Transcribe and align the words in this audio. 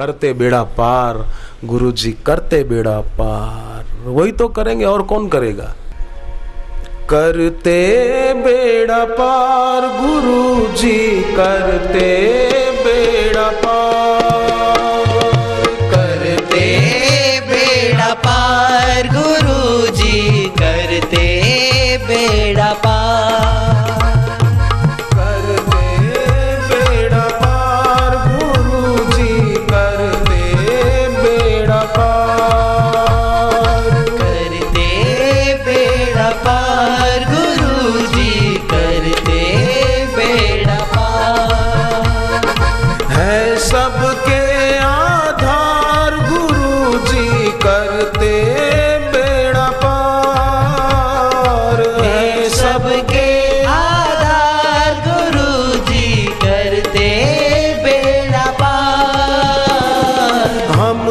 करते 0.00 0.32
बेड़ा 0.32 0.62
पार 0.62 1.16
गुरु 1.64 1.90
जी 1.92 2.12
करते 2.26 2.62
बेड़ा 2.64 3.00
पार। 3.00 3.84
वही 4.06 4.32
तो 4.32 4.48
करेंगे, 4.48 4.84
और 4.84 5.02
कौन 5.02 5.28
करेगा? 5.28 5.74
करते 7.10 7.80
बेड़ा 8.34 9.04
पार 9.04 9.86
गुरु 10.00 10.66
जी 10.76 11.22
करते 11.36 12.08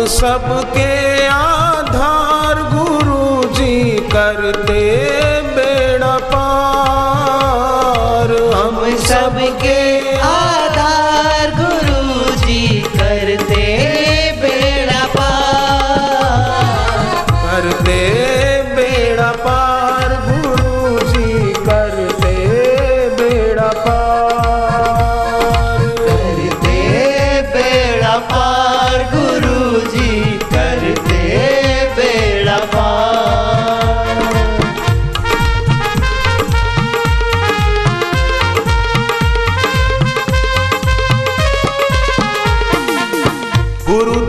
सबके 0.08 1.27
आधार 1.27 2.62
गुरु 2.74 3.54
जी 3.55 3.76
करते 4.13 5.09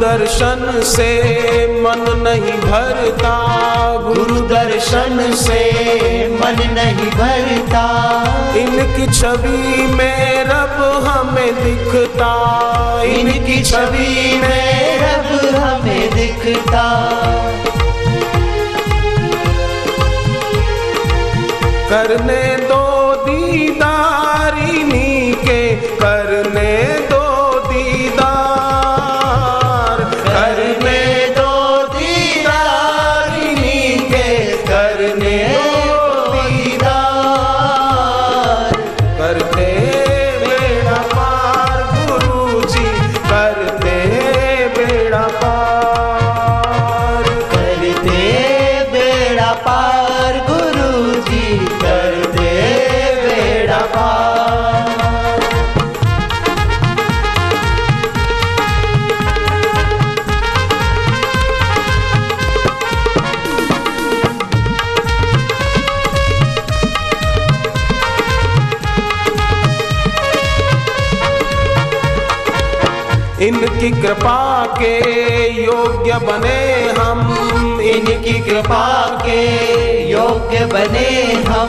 दर्शन 0.01 0.81
से 0.85 1.09
मन 1.81 2.05
नहीं 2.23 2.53
भरता। 2.61 3.35
गुरु 4.09 4.41
दर्शन 4.41 5.35
से 5.35 5.61
मन 6.41 6.57
नहीं 6.73 7.11
भरता। 7.11 7.85
इनकी 8.57 9.07
छवि 9.13 9.87
में 9.95 10.45
रब 10.45 11.05
हमें 11.07 11.55
दिखता। 11.65 12.33
इनकी 13.03 13.63
छवि 13.63 14.41
में 14.43 14.99
रब 14.99 15.55
हमें 15.57 16.11
दिखता। 16.15 16.87
करने 21.91 22.50
इनकी 73.81 74.03
कृपा 74.03 74.67
के 74.79 74.95
योग्य 75.65 76.13
बने 76.13 76.61
हम। 76.99 77.21
इनकी 77.81 78.39
कृपा 78.41 79.19
के 79.23 79.41
योग्य 80.11 80.67
बने 80.67 81.11
हम। 81.49 81.69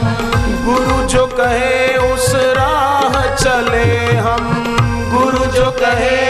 गुरु 0.66 1.08
जो 1.08 1.26
कहे 1.26 1.96
उस 2.12 2.32
राह 2.34 3.34
चले 3.34 3.88
हम। 4.16 4.44
गुरु 5.14 5.44
जो 5.52 5.70
कहे 5.70 6.21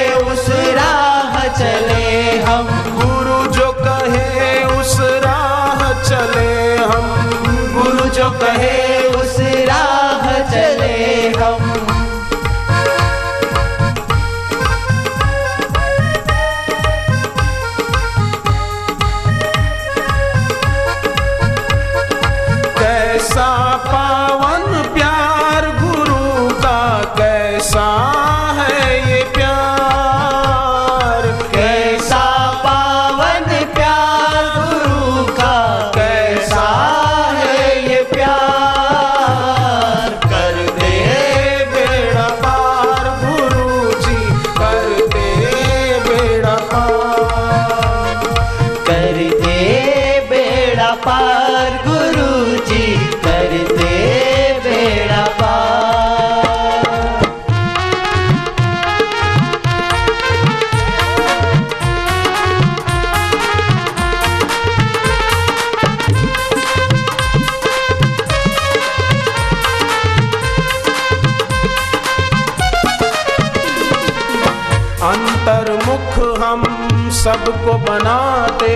अंतर्मुख 75.02 76.38
हम 76.40 76.62
सबको 77.10 77.72
बनाते। 77.72 78.75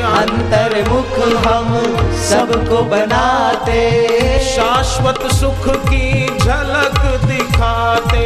अंतर्मुख 0.00 1.18
हम 1.46 1.74
सबको 2.16 2.82
बनाते। 2.82 3.82
शाश्वत 4.56 5.32
सुख 5.32 5.68
की 5.76 6.38
झलक 6.38 7.00
दिखाते। 7.24 8.24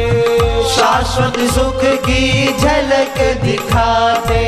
शाश्वत 0.69 1.37
सुख 1.51 1.81
की 1.83 2.53
झलक 2.59 3.41
दिखाते। 3.43 4.45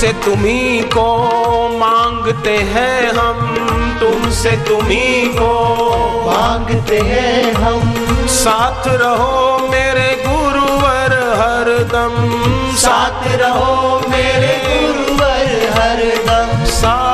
तुमसे 0.00 0.12
तुम्ही 0.24 0.80
को 0.80 1.06
मांगते 1.78 2.56
हैं 2.56 3.10
हम 3.12 3.40
तुमसे 4.00 4.50
तुम्ही 4.50 5.24
को 5.28 5.50
मांगते 6.26 7.00
हैं 7.00 7.52
हम। 7.52 7.92
साथ 8.28 8.88
रहो 8.88 9.58
मेरे 9.68 10.08
गुरुवर 10.26 11.12
हर 11.40 11.68
दम 11.92 12.16
साथ 12.76 13.28
रहो 13.36 14.00
मेरे 14.08 14.56
गुरुवर 14.64 15.68
हर 15.76 16.02
दम 16.28 16.64
साथ 16.64 17.09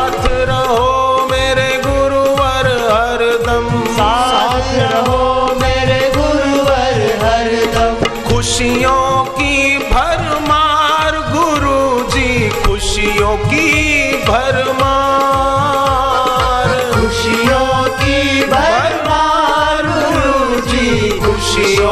she 21.56 21.85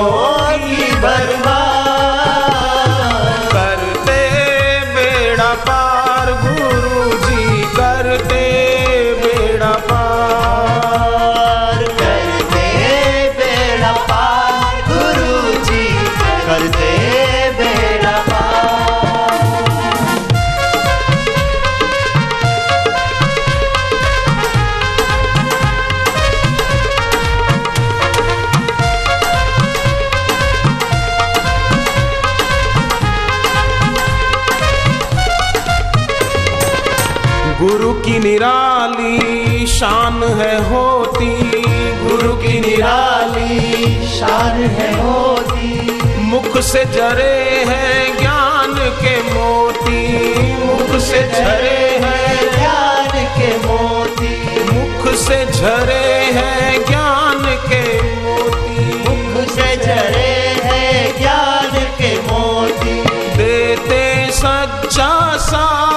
गुरु 37.65 37.93
की 37.93 38.19
निराली 38.19 39.67
शान 39.67 40.23
है 40.25 40.57
होती। 40.71 41.29
गुरु 42.03 42.33
की 42.37 42.61
निराली 42.61 44.07
शान 44.09 44.61
है 44.65 44.89
मोती 44.97 46.01
मुख 46.23 46.59
से 46.61 46.85
जरे 46.85 47.65
हैं 47.67 48.19
ज्ञान 48.19 48.75
के 48.75 49.15
मोती। 49.23 50.03
मुख 50.65 51.01
से 51.01 51.23
झरे 51.31 51.79
हैं 52.05 52.37
ज्ञान 52.59 53.13
के 53.37 53.51
मोती। 53.67 54.33
मुख 54.73 55.15
से 55.15 55.45
झरे 55.47 56.05
हैं 56.37 56.87
ज्ञान 56.87 57.43
के 57.69 57.83
मोती। 58.23 58.85
मुख 59.09 59.49
से 59.49 59.77
झरे 59.77 60.37
हैं 60.65 61.19
ज्ञान 61.19 61.73
के 62.01 62.15
मोती। 62.21 63.01
देते 63.37 64.33
सच्चा 64.33 65.37
सार 65.37 65.94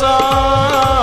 सच्चा 0.00 0.99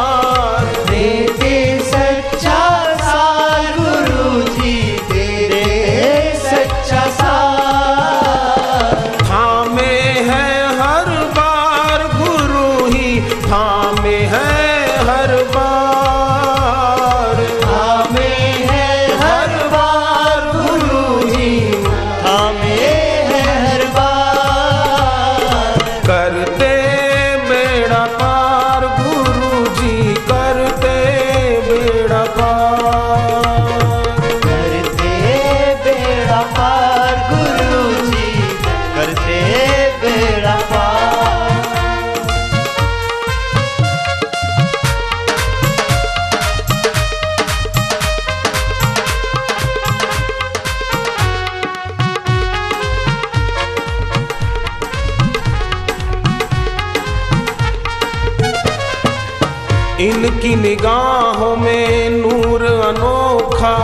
इनकी 60.07 60.55
निगाहों 60.55 61.55
में 61.57 62.09
नूर 62.11 62.63
अनोखा 62.65 63.75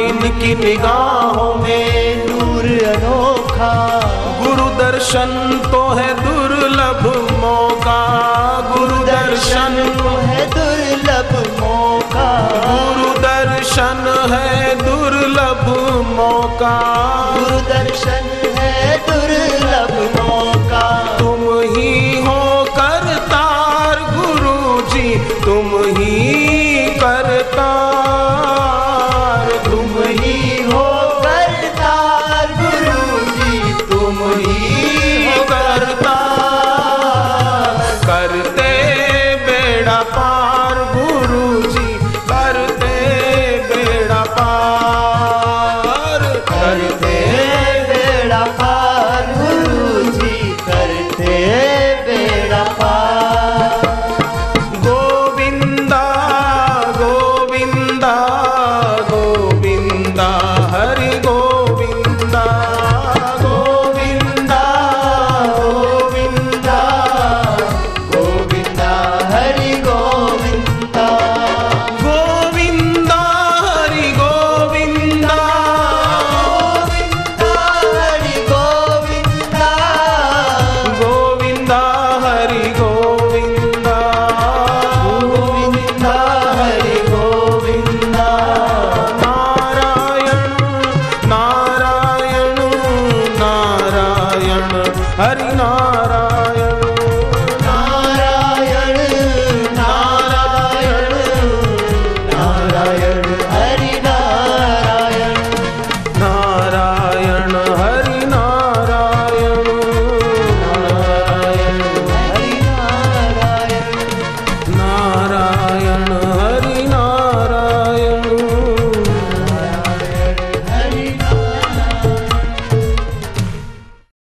इनकी 0.00 0.54
निगाहों 0.54 1.54
में 1.62 2.26
नूर 2.26 2.66
अनोखा। 2.86 3.72
गुरु 4.42 4.68
दर्शन 4.78 5.30
तो 5.72 5.82
है 5.98 6.08
दुर्लभ 6.22 7.02
मौका 7.40 8.00
गुरु 8.70 8.98
दर्शन 9.06 9.76
तो 9.98 10.16
है 10.26 10.46
दुर्लभ 10.54 11.32
मौका। 11.60 12.28
गुरु 12.68 13.10
दर्शन 13.22 14.02
है 14.32 14.74
दुर्लभ 14.82 15.64
मौका। 16.16 16.74
गुरु 17.34 17.60
दर्शन 17.68 18.27